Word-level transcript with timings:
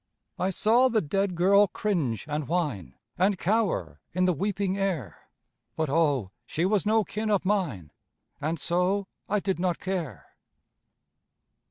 I 0.39 0.49
saw 0.49 0.89
the 0.89 0.99
dead 0.99 1.35
girl 1.35 1.67
cringe 1.67 2.25
and 2.27 2.47
whine, 2.47 2.95
And 3.19 3.37
cower 3.37 3.99
in 4.15 4.25
the 4.25 4.33
weeping 4.33 4.75
air 4.75 5.29
But, 5.75 5.89
oh, 5.89 6.31
she 6.47 6.65
was 6.65 6.87
no 6.87 7.03
kin 7.03 7.29
of 7.29 7.45
mine, 7.45 7.91
And 8.41 8.59
so 8.59 9.05
I 9.29 9.39
did 9.39 9.59
not 9.59 9.77
care! 9.79 10.25